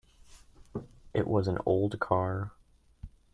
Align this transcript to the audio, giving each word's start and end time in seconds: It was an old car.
It 1.13 1.27
was 1.27 1.47
an 1.47 1.59
old 1.63 1.99
car. 1.99 2.53